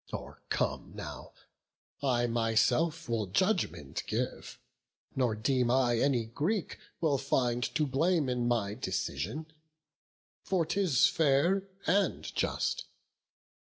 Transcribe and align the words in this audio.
Or 0.11 0.41
come 0.49 0.93
now, 0.95 1.31
I 2.01 2.25
myself 2.25 3.07
will 3.07 3.27
judgment 3.27 4.01
give; 4.07 4.59
Nor 5.15 5.35
deem 5.35 5.69
I 5.69 5.99
any 5.99 6.25
Greek 6.25 6.79
will 6.99 7.19
find 7.19 7.61
to 7.75 7.85
blame 7.85 8.27
In 8.27 8.47
my 8.47 8.73
decision, 8.73 9.53
for 10.41 10.65
'tis 10.65 11.05
fair 11.05 11.67
and 11.85 12.23
just. 12.35 12.85